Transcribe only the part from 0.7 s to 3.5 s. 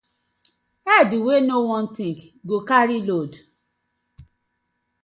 Head wey no wan think, go carry load: